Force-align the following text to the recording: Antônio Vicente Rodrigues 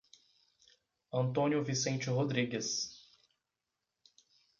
Antônio 1.13 1.61
Vicente 1.63 2.09
Rodrigues 2.09 2.89